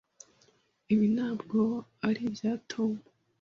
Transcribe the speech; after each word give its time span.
Ibi 0.93 1.07
ntabwo 1.15 1.59
ari 2.07 2.21
ibya 2.27 2.53
Tom. 2.71 2.91